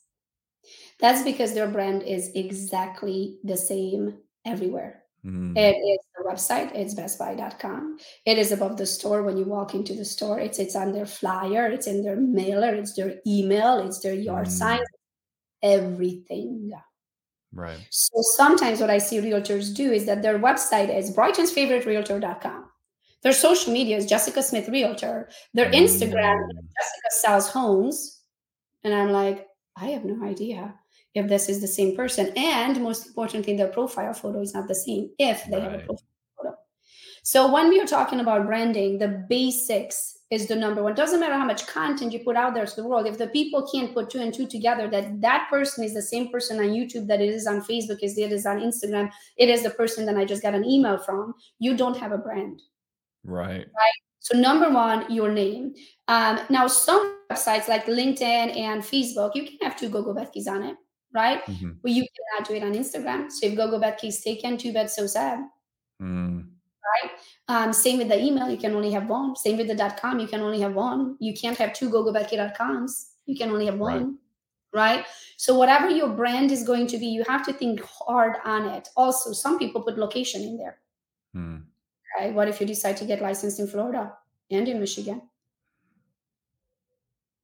[0.98, 5.04] That's because their brand is exactly the same everywhere.
[5.24, 5.56] Mm.
[5.56, 7.98] It is the website, it's bestbuy.com.
[8.24, 10.40] It is above the store when you walk into the store.
[10.40, 14.46] It's it's on their flyer, it's in their mailer, it's their email, it's their yard
[14.46, 14.50] Mm.
[14.50, 14.80] sign,
[15.62, 16.72] everything.
[17.52, 17.86] Right.
[17.90, 22.69] So sometimes what I see realtors do is that their website is brightonsfavoriterealtor.com.
[23.22, 25.28] Their social media is Jessica Smith Realtor.
[25.54, 26.54] Their Instagram Mm.
[26.54, 28.22] Jessica sells homes.
[28.82, 30.74] And I'm like, I have no idea
[31.14, 32.32] if this is the same person.
[32.36, 36.06] And most importantly, their profile photo is not the same if they have a profile
[36.36, 36.56] photo.
[37.22, 40.94] So when we are talking about branding, the basics is the number one.
[40.94, 43.06] Doesn't matter how much content you put out there to the world.
[43.06, 46.30] If the people can't put two and two together, that that person is the same
[46.30, 49.62] person on YouTube that it is on Facebook, is it is on Instagram, it is
[49.62, 51.34] the person that I just got an email from.
[51.58, 52.62] You don't have a brand.
[53.24, 53.66] Right.
[53.76, 53.98] Right.
[54.18, 55.74] So number one, your name.
[56.08, 60.46] Um, now, some websites like LinkedIn and Facebook, you can have two Google Gogo Bethkes
[60.46, 60.76] on it,
[61.14, 61.42] right?
[61.46, 61.78] Mhm.
[61.82, 63.30] But you cannot do it on Instagram.
[63.30, 65.40] So if Gogo Bethke is taken, too bad, so sad.
[66.02, 66.48] Mm.
[67.48, 69.36] Um, same with the email, you can only have one.
[69.36, 71.16] Same with the .com, you can only have one.
[71.20, 73.12] You can't have two gogobethke.coms.
[73.26, 74.00] You can only have Right.
[74.00, 74.18] one,
[74.72, 75.06] right?
[75.36, 78.88] So whatever your brand is going to be, you have to think hard on it.
[78.96, 80.80] Also, some people put location in there.
[81.36, 81.66] Mm.
[82.18, 82.34] Right?
[82.34, 84.12] What if you decide to get licensed in Florida
[84.50, 85.22] and in Michigan?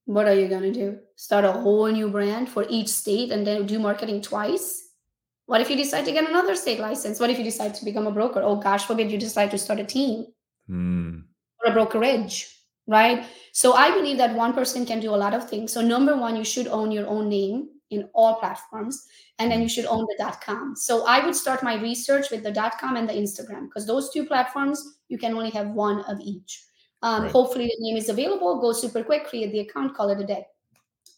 [0.06, 0.98] What are you going to do?
[1.16, 4.84] Start a whole new brand for each state and then do marketing twice?
[5.46, 7.20] What if you decide to get another state license?
[7.20, 8.40] What if you decide to become a broker?
[8.42, 10.26] Oh, gosh forbid you decide to start a team
[10.68, 11.22] Mm.
[11.64, 12.52] or a brokerage,
[12.88, 13.24] right?
[13.52, 15.72] So I believe that one person can do a lot of things.
[15.72, 19.06] So, number one, you should own your own name in all platforms,
[19.38, 20.74] and then you should own the .com.
[20.76, 24.26] So I would start my research with the .com and the Instagram because those two
[24.26, 26.64] platforms you can only have one of each.
[27.02, 27.32] Um, Right.
[27.32, 28.60] Hopefully, the name is available.
[28.60, 30.46] Go super quick, create the account, call it a day.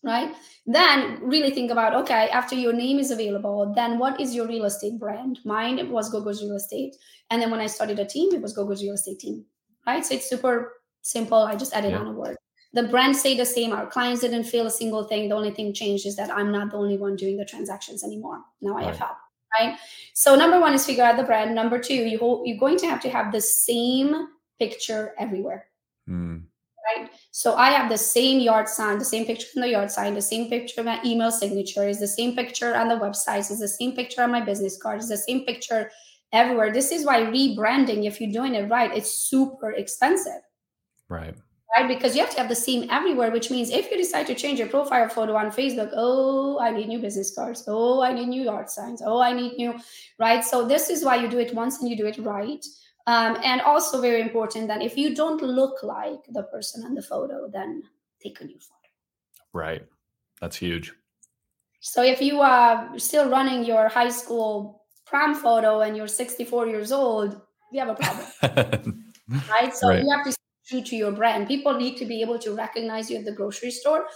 [0.03, 0.35] Right.
[0.67, 4.65] Then really think about okay, after your name is available, then what is your real
[4.67, 5.41] estate brand?
[5.45, 6.95] Mine was Gogo's Real Estate.
[7.31, 9.45] And then when I started a team, it was Gogo's Real Estate Team.
[9.87, 10.05] Right.
[10.05, 11.39] So it's super simple.
[11.39, 11.99] I just added Yeah.
[11.99, 12.37] on a word.
[12.73, 13.73] The brand stay the same.
[13.73, 15.29] Our clients didn't feel a single thing.
[15.29, 18.41] The only thing changed is that I'm not the only one doing the transactions anymore.
[18.61, 19.17] Now I have help.
[19.59, 19.79] Right.
[20.15, 21.55] So number one is figure out the brand.
[21.55, 24.29] Number two, you ho- you're going to have to have the same
[24.59, 25.67] picture everywhere.
[26.09, 26.43] Mm.
[26.97, 27.11] Right.
[27.31, 30.23] So I have the same yard sign, the same picture on the yard sign, the
[30.23, 33.69] same picture of my email signature, is the same picture on the websites, is the
[33.69, 35.91] same picture on my business card, is the same picture
[36.33, 36.73] everywhere.
[36.73, 40.43] This is why rebranding, if you're doing it right, it's super expensive
[41.09, 41.35] Right.
[41.77, 41.89] Right?
[41.89, 44.59] Because you have to have the same everywhere, which means if you decide to change
[44.59, 47.65] your profile photo on Facebook, oh, I need new business cards.
[47.67, 49.03] Oh, I need new yard signs.
[49.05, 49.75] Oh, I need new,
[50.19, 50.45] right?
[50.45, 52.65] So this is why you do it once and you do it right.
[53.07, 57.03] Um, and also very important that if you don't look like the person in the
[57.03, 57.83] photo, then
[58.23, 58.75] take a new photo.
[59.53, 59.83] Right.
[60.41, 60.93] That's huge.
[61.81, 66.93] So if you are still running your high school prom photo and you're 64 years
[66.93, 67.41] old,
[67.73, 69.05] we have a problem.
[69.51, 69.75] right?
[69.75, 70.03] So Right.
[70.03, 70.33] you have to
[70.69, 71.49] true to your brand.
[71.49, 74.07] People need to be able to recognize you at the grocery store.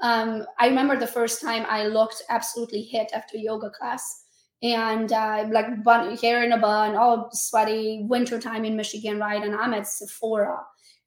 [0.00, 4.24] Um, I remember the first time I looked absolutely hit after yoga class
[4.62, 9.42] and uh, like bun, hair in a bun, all sweaty, wintertime in Michigan, right?
[9.42, 10.58] And I'm at Sephora.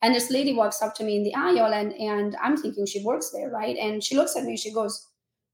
[0.02, 3.04] And this lady walks up to me in the aisle and, and I'm thinking she
[3.04, 3.78] works there, right?
[3.78, 5.08] And she looks at me, she goes,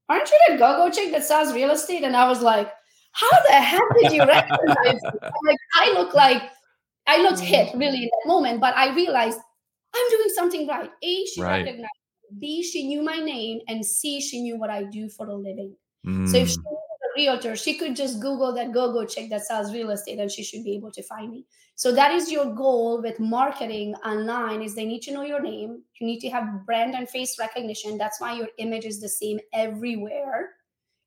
[0.08, 2.02] Aren't you the go-go chick that sells real estate?
[2.02, 2.70] And I was like,
[3.12, 5.10] How the hell did you recognize me?
[5.46, 6.42] Like I look like
[7.12, 7.78] I looked hit mm.
[7.78, 9.38] really in that moment, but I realized
[9.94, 10.90] I'm doing something right.
[11.02, 11.64] A, she right.
[11.64, 11.92] recognized
[12.38, 15.76] B, she knew my name, and C, she knew what I do for a living.
[16.06, 16.26] Mm.
[16.28, 16.64] So if she mm.
[16.64, 20.30] was a realtor, she could just Google that go-go chick that sells real estate and
[20.30, 21.44] she should be able to find me.
[21.74, 25.82] So that is your goal with marketing online is they need to know your name.
[26.00, 27.98] You need to have brand and face recognition.
[27.98, 30.50] That's why your image is the same everywhere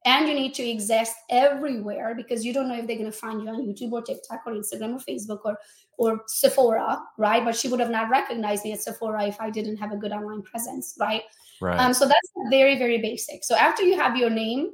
[0.05, 3.41] and you need to exist everywhere because you don't know if they're going to find
[3.41, 5.57] you on youtube or tiktok or instagram or facebook or
[5.97, 7.43] or sephora right?
[7.43, 10.11] But she would have not recognized me at sephora if i didn't have a good
[10.11, 11.23] online presence right?
[11.61, 11.79] Right.
[11.79, 13.43] Um, so that's very very basic.
[13.43, 14.71] So after you have your name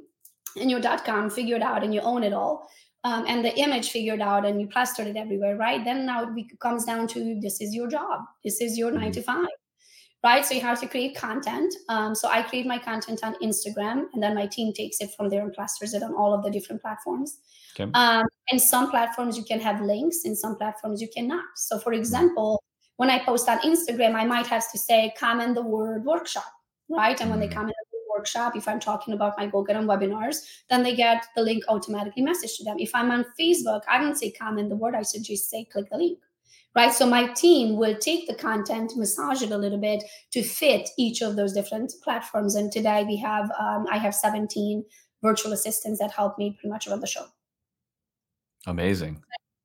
[0.60, 2.68] and your dot com figured out and you own it all
[3.04, 5.84] um, and the image figured out and you plastered it everywhere right?
[5.84, 8.20] Then now it comes down to this is your job.
[8.44, 9.12] This is your nine mm-hmm.
[9.12, 9.48] to five
[10.24, 10.44] right?
[10.44, 11.74] So you have to create content.
[11.88, 15.28] Um, so I create my content on Instagram, and then my team takes it from
[15.28, 17.38] there and plasters it on all of the different platforms.
[17.78, 17.90] Okay.
[17.94, 20.24] Um, in some platforms, you can have links.
[20.24, 21.44] In some platforms, you cannot.
[21.56, 22.62] So, for example,
[22.96, 26.52] when I post on Instagram, I might have to say comment the word workshop,
[26.88, 27.20] right?
[27.20, 27.54] And when they mm.
[27.54, 30.36] comment the word workshop, if I'm talking about my Go Get Them webinars,
[30.70, 32.76] then they get the link automatically messaged to them.
[32.78, 34.94] If I'm on Facebook, I don't say comment the word.
[34.94, 36.18] I suggest say click the link
[36.74, 36.92] right?
[36.92, 41.22] So my team will take the content, massage it a little bit to fit each
[41.22, 42.54] of those different platforms.
[42.54, 44.84] And today we have, um, I have 17
[45.22, 47.26] virtual assistants that help me pretty much run the show.
[48.66, 49.22] Amazing.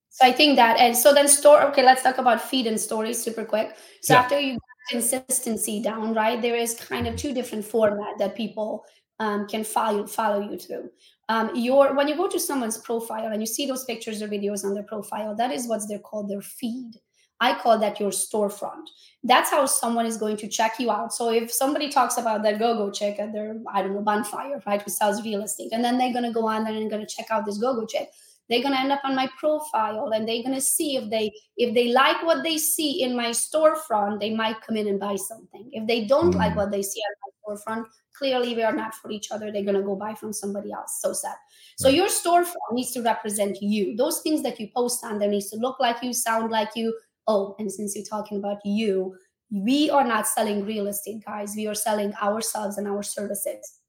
[0.09, 1.61] So I think that, and so then store.
[1.65, 3.75] Okay, let's talk about feed and stories super quick.
[4.01, 4.21] So yeah.
[4.21, 4.57] after you
[4.89, 6.41] consistency down, right?
[6.41, 8.83] There is kind of two different format that people
[9.19, 10.89] um, can follow follow you through.
[11.29, 14.63] Um, your when you go to someone's profile and you see those pictures or videos
[14.63, 16.93] on their profile, that is what's they're called their feed.
[17.39, 18.87] I call that your storefront.
[19.23, 21.13] That's how someone is going to check you out.
[21.13, 24.81] So if somebody talks about that go-go chick at their, I don't know, bonfire, right,
[24.81, 27.27] who sells real estate, and then they're gonna go on there and going to check
[27.29, 28.09] out this go-go chick,
[28.49, 31.31] they're going to end up on my profile and they're going to see if they
[31.57, 35.15] if they like what they see in my storefront they might come in and buy
[35.15, 35.69] something.
[35.71, 36.37] If they don't mm.
[36.37, 37.85] like what they see on my storefront
[38.17, 40.99] clearly we are not for each other they're going to go buy from somebody else.
[41.01, 41.35] So sad.
[41.77, 43.95] So your storefront needs to represent you.
[43.95, 46.97] Those things that you post on there needs to look like you sound like you.
[47.27, 49.15] Oh and since you're talking about you
[49.49, 51.53] we are not selling real estate guys.
[51.55, 53.79] We are selling ourselves and our services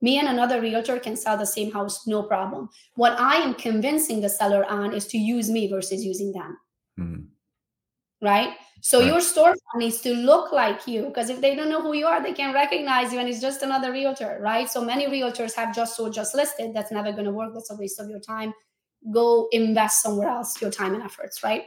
[0.00, 2.68] me and another realtor can sell the same house no problem.
[2.94, 6.56] What i am convincing the seller on is to use me versus using them.
[6.98, 8.26] Mm-hmm.
[8.26, 8.54] right?
[8.80, 9.08] So right.
[9.08, 12.22] your storefront needs to look like you because if they don't know who you are
[12.22, 14.70] they can recognize you and it's just another realtor right?
[14.70, 17.52] So many realtors have just so just listed that's never going to work.
[17.54, 18.54] That's a waste of your time.
[19.12, 21.64] Go invest somewhere else your time and efforts right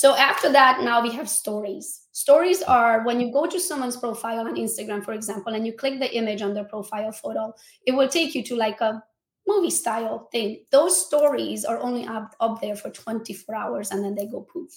[0.00, 4.40] so after that now we have stories Stories are when you go to someone's profile
[4.40, 7.54] on Instagram, for example, and you click the image on their profile photo,
[7.86, 9.02] it will take you to like a
[9.46, 10.64] movie style thing.
[10.70, 14.70] Those stories are only up, up there for 24 hours and then they go poof.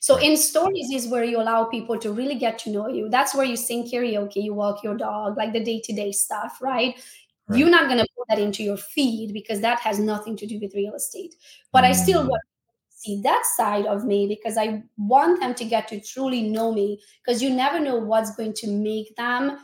[0.00, 3.10] So in stories is where you allow people to really get to know you.
[3.10, 6.94] That's where you sing karaoke, you walk your dog, like the day-to-day stuff, right?
[7.48, 7.58] right.
[7.58, 10.58] You're not going to put that into your feed because that has nothing to do
[10.60, 11.34] with real estate.
[11.72, 11.88] But mm.
[11.88, 12.30] I still mm.
[13.00, 17.00] See that side of me because I want them to get to truly know me
[17.24, 19.56] because you never know what's going to make them,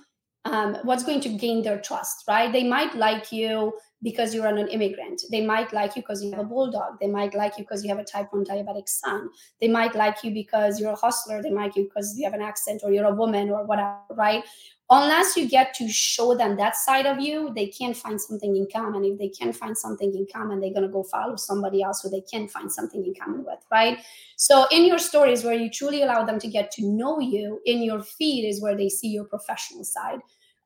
[0.46, 2.50] um, what's going to gain their trust, right?
[2.50, 5.22] They might like you because you're an immigrant.
[5.30, 6.98] They might like you because you have a bulldog.
[6.98, 9.28] They might like you because you have a type 1 diabetic son.
[9.60, 11.42] They might like you because you're a hustler.
[11.42, 13.98] They might like you because you have an accent or you're a woman or whatever,
[14.12, 14.44] right?
[14.88, 18.68] Unless you get to show them that side of you, they can't find something in
[18.72, 19.04] common.
[19.04, 22.10] If they can't find something in common, they're going to go follow somebody else who
[22.10, 23.98] they can find something in common with, right?
[24.36, 27.82] So, in your stories where you truly allow them to get to know you, in
[27.82, 30.20] your feed is where they see your professional side.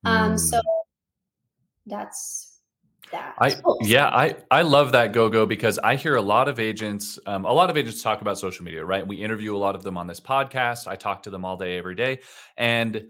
[0.04, 0.38] Um, mm.
[0.38, 0.60] So,
[1.86, 2.58] that's
[3.12, 3.34] that.
[3.38, 7.18] I oh, yeah, I I love that Gogo because I hear a lot of agents,
[7.24, 9.06] um, a lot of agents talk about social media, right?
[9.06, 10.86] We interview a lot of them on this podcast.
[10.86, 12.20] I talk to them all day, every day,
[12.56, 13.06] and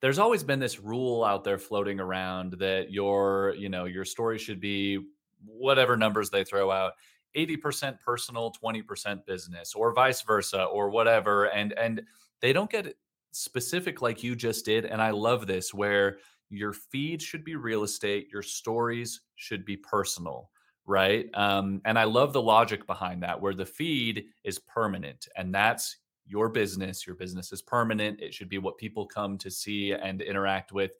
[0.00, 4.38] there's always been this rule out there floating around that your you know your story
[4.38, 4.98] should be
[5.44, 6.92] whatever numbers they throw out
[7.36, 12.02] 80% personal 20% business or vice versa or whatever and and
[12.40, 12.96] they don't get
[13.32, 16.18] specific like you just did and i love this where
[16.50, 20.50] your feed should be real estate your stories should be personal
[20.86, 21.28] right?
[21.34, 25.98] Um, and i love the logic behind that where the feed is permanent and that's
[26.28, 27.06] your business.
[27.06, 28.20] Your business is permanent.
[28.20, 30.92] It should be what people come to see and interact with.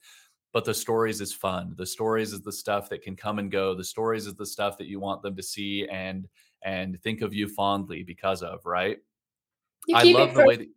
[0.53, 1.75] But the stories is fun.
[1.77, 3.75] The stories is the stuff that can come and go.
[3.75, 6.27] The stories is the stuff that you want them to see and
[6.65, 8.99] and think of you fondly because of, right?
[9.87, 10.69] You I love the way that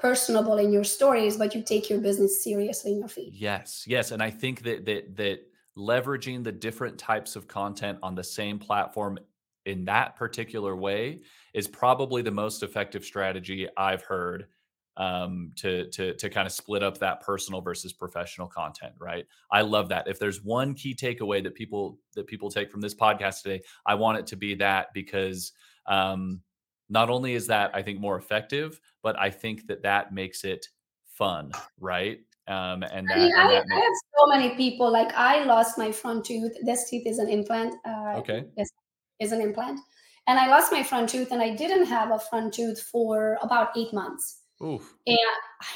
[0.00, 3.34] personable in your stories, but you take your business seriously in your feed.
[3.34, 5.40] Yes, yes, and I think that that that
[5.76, 9.18] leveraging the different types of content on the same platform
[9.66, 11.20] in that particular way
[11.54, 14.46] is probably the most effective strategy I've heard
[14.96, 18.92] um, to to to kind of split up that personal versus professional content.
[18.98, 19.26] Right?
[19.50, 20.08] I love that.
[20.08, 23.94] If there's one key takeaway that people that people take from this podcast today, I
[23.94, 25.52] want it to be that because
[25.86, 26.40] um,
[26.88, 30.66] not only is that I think more effective, but I think that that makes it
[31.06, 32.18] fun, right?
[32.48, 34.90] Um, and I mean, that I, and that I makes have so many people.
[34.90, 36.52] Like I lost my front tooth.
[36.62, 37.74] This tooth is an implant.
[37.86, 38.44] Uh, okay.
[38.56, 38.70] this
[39.20, 39.80] is an implant,
[40.26, 43.76] and I lost my front tooth, and I didn't have a front tooth for about
[43.76, 44.38] eight months.
[44.62, 44.94] Oof.
[45.06, 45.18] And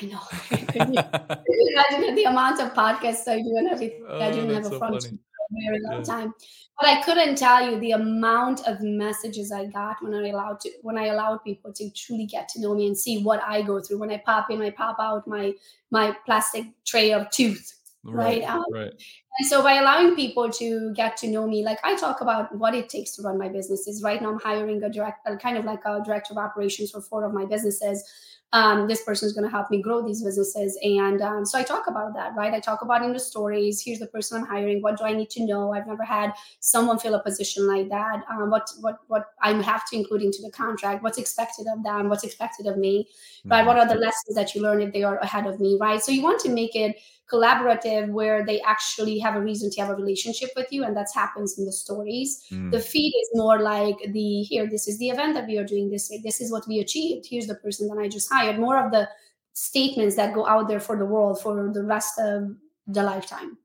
[0.03, 4.05] I know, could you, could you imagine the amount of podcasts I do and everything?
[4.07, 5.11] I oh, didn't have a so front funny.
[5.13, 6.05] tooth for a very long Yeah.
[6.05, 6.35] time.
[6.79, 10.71] But I couldn't tell you the amount of messages I got when I allowed to
[10.83, 13.81] when I allowed people to truly get to know me and see what I go
[13.81, 13.99] through.
[13.99, 15.55] When I pop in, I pop out my
[15.91, 17.73] my plastic tray of tooth,
[18.13, 18.43] right?
[18.43, 18.49] Right.
[18.49, 18.93] Um, Right.
[19.39, 22.75] and so by allowing people to get to know me, like I talk about what
[22.75, 24.03] it takes to run my businesses.
[24.03, 27.25] Right now, I'm hiring a direct, kind of like a director of operations for four
[27.25, 28.05] of my businesses.
[28.53, 31.65] Um, this person is going to help me grow these businesses, and um, so I
[31.65, 32.37] talk about that.
[32.37, 32.55] Right?
[32.55, 33.83] I talk about in the stories.
[33.85, 34.81] Here's the person I'm hiring.
[34.81, 35.73] What do I need to know?
[35.73, 38.23] I've never had someone fill a position like that.
[38.31, 41.03] Um, what what what I have to include into the contract?
[41.03, 42.09] What's expected of them?
[42.09, 43.09] What's expected of me?
[43.47, 43.65] Right?
[43.65, 43.67] Mhm.
[43.67, 45.77] What are the lessons that you learn if they are ahead of me?
[45.81, 46.01] Right?
[46.01, 46.97] So you want to make it
[47.31, 51.09] collaborative where they actually have a reason to have a relationship with you and that
[51.15, 52.71] happens in the stories Mm.
[52.71, 55.91] the feed is more like the here this is the event that we are doing
[55.91, 58.93] this this is what we achieved here's the person that i just hired more of
[58.93, 59.09] the
[59.55, 62.55] statements that go out there for the world for the rest of
[62.87, 63.57] the lifetime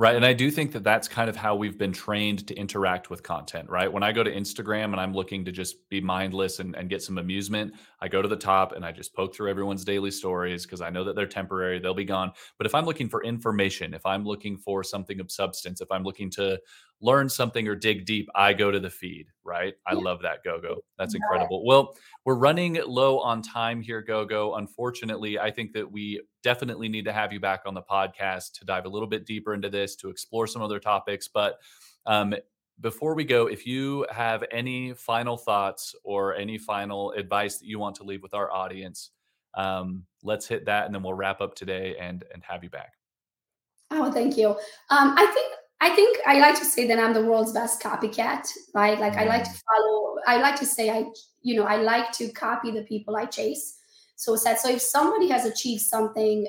[0.00, 0.14] Right.
[0.14, 3.24] And I do think that that's kind of how we've been trained to interact with
[3.24, 3.92] content, right?
[3.92, 7.02] When I go to Instagram and I'm looking to just be mindless and, and get
[7.02, 10.64] some amusement, I go to the top and I just poke through everyone's daily stories
[10.64, 12.32] because I know that they're temporary, they'll be gone.
[12.56, 16.04] But if I'm looking for information, if I'm looking for something of substance, if I'm
[16.04, 16.60] looking to
[17.00, 19.74] learn something or dig deep, I go to the feed, right?
[19.86, 20.78] I love that, GoGo.
[20.98, 21.64] That's incredible.
[21.64, 24.54] Well, we're running low on time here, GoGo.
[24.54, 28.64] Unfortunately, I think that we definitely need to have you back on the podcast to
[28.64, 31.28] dive a little bit deeper into this, to explore some other topics.
[31.28, 31.58] But
[32.06, 32.34] um,
[32.80, 37.78] before we go, if you have any final thoughts or any final advice that you
[37.78, 39.10] want to leave with our audience,
[39.54, 42.92] um, let's hit that and then we'll wrap up today and and have you back.
[43.90, 44.48] Oh, thank you.
[44.90, 48.48] Um, I think I think I like to say that I'm the world's best copycat,
[48.74, 48.98] right?
[48.98, 50.16] Like I like to Mm, follow.
[50.26, 51.06] I like to say I,
[51.42, 53.78] you know, I like to copy the people I chase.
[54.16, 54.60] So that.
[54.60, 56.46] So if somebody has achieved something,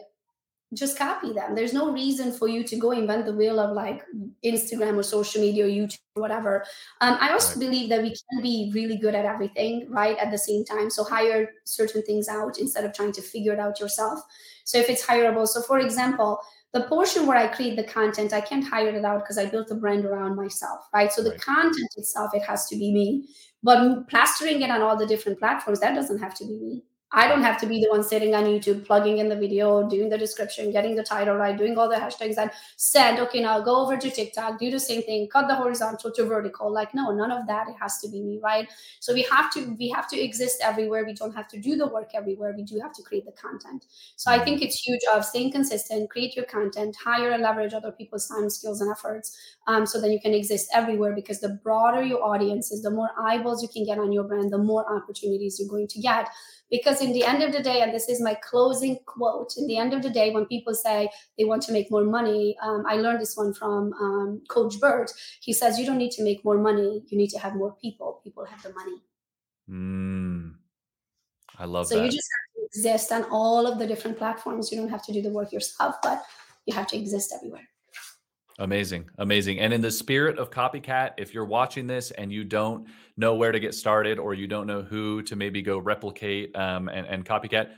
[0.74, 1.56] just copy them.
[1.56, 4.04] There's no reason for you to go invent the wheel of like
[4.46, 6.64] Instagram or social media or YouTube or whatever.
[7.02, 10.18] Um, I also believe that we can be really good at everything, right?
[10.18, 10.90] At the same time.
[10.92, 14.20] So hire certain things out instead of trying to figure it out yourself.
[14.64, 16.40] So if it's hireable, so for example,
[16.72, 19.72] the portion where I create the content, I can't hire it out because I built
[19.72, 21.12] a brand around myself, right?
[21.12, 21.42] So the Right.
[21.42, 23.28] content itself, it has to be me.
[23.64, 26.84] But plastering it on all the different platforms, that doesn't have to be me.
[27.12, 30.10] I don't have to be the one sitting on YouTube, plugging in the video, doing
[30.10, 33.78] the description, getting the title right, doing all the hashtags and send, okay, now go
[33.82, 36.72] over to TikTok, do the same thing, cut the horizontal to vertical.
[36.72, 37.68] Like, no, none of that.
[37.68, 38.70] It has to be me, right?
[39.00, 41.04] So we have to we have to exist everywhere.
[41.04, 42.54] We don't have to do the work everywhere.
[42.56, 43.86] We do have to create the content.
[44.16, 47.92] So I think it's huge of staying consistent, create your content, hire and leverage other
[47.92, 49.36] people's time, skills, and efforts.
[49.66, 53.10] Um, so then you can exist everywhere because the broader your audience is, the more
[53.20, 56.28] eyeballs you can get on your brand, the more opportunities you're going to get.
[56.72, 59.78] Because in the end of the day, and this is my closing quote, in the
[59.78, 62.96] end of the day, when people say they want to make more money, um, I
[62.96, 65.12] learned this one from um, Coach Bert.
[65.42, 68.22] He says, You don't need to make more money, you need to have more people.
[68.24, 69.02] People have the money.
[69.70, 70.56] mm,
[71.58, 74.72] I love So you just have to exist on all of the different platforms.
[74.72, 76.24] You don't have to do the work yourself, but
[76.66, 77.68] you have to exist everywhere.
[78.60, 79.10] Amazing.
[79.20, 79.60] Amazing.
[79.60, 83.54] And in the spirit of copycat, if you're watching this and you don't know where
[83.54, 87.26] to get started or you don't know who to maybe go replicate um, and, and
[87.26, 87.70] copycat,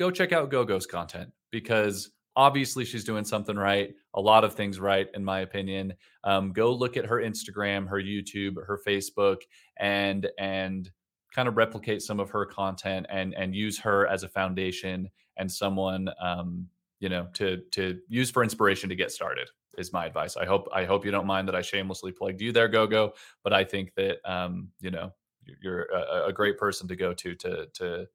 [0.00, 4.80] go check out GoGo's content because obviously she's doing something right, a lot of things
[4.80, 5.94] right, in my opinion.
[6.24, 9.36] Um, go look at her Instagram, her YouTube, her Facebook,
[9.78, 10.90] and and
[11.32, 15.50] kind of replicate some of her content and and use her as a foundation and
[15.50, 16.66] someone um,
[16.98, 19.48] you know to to use for inspiration to get started
[19.78, 20.36] is my advice.
[20.36, 23.12] I hope I hope you don't mind that I shamelessly plugged you there, GoGo,
[23.42, 25.12] but I think that um, you know
[25.60, 28.06] you're a, a great person to go to to to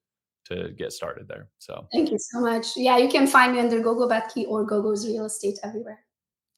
[0.45, 1.49] to get started there.
[1.60, 2.78] So thank you so much.
[2.78, 5.99] Yeah, you can find me under Gogo Bethke or Gogo's Real Estate everywhere.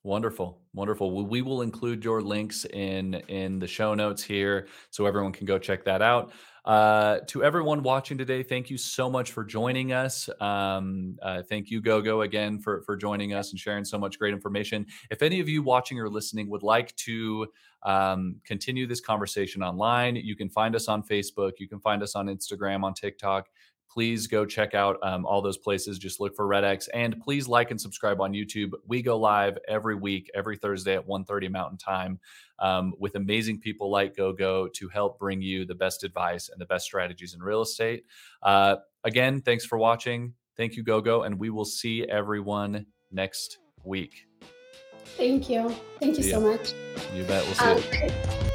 [0.03, 1.25] Wonderful, wonderful.
[1.27, 5.59] We will include your links in in the show notes here, so everyone can go
[5.59, 6.31] check that out.
[6.69, 10.29] Uh, to everyone watching today, thank you so much for joining us.
[10.39, 14.35] Um, uh, thank you, GoGo, again for for joining us and sharing so much great
[14.35, 14.85] information.
[15.09, 17.47] If any of you watching or listening would like to
[17.81, 21.53] um, continue this conversation online, you can find us on Facebook.
[21.57, 23.47] You can find us on Instagram, on TikTok
[23.89, 25.97] please go check out um, all those places.
[25.97, 28.71] Just look for Red X and please like and subscribe on YouTube.
[28.87, 32.19] We go live every week, every Thursday at 1.30 Mountain Time
[32.59, 36.65] um, with amazing people like GoGo to help bring you the best advice and the
[36.65, 38.05] best strategies in real estate.
[38.43, 40.33] Uh, again, thanks for watching.
[40.55, 44.27] Thank you, GoGo, and we will see everyone next week.
[45.17, 45.75] Thank you.
[45.99, 46.73] Thank you so much.
[47.15, 47.43] You bet.
[47.45, 48.09] We'll see um,
[48.43, 48.48] you.